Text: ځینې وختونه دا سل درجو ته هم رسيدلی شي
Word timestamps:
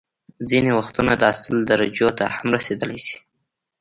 ځینې 0.49 0.71
وختونه 0.79 1.13
دا 1.23 1.31
سل 1.41 1.57
درجو 1.71 2.09
ته 2.17 2.25
هم 2.35 2.47
رسيدلی 2.57 2.99
شي 3.05 3.17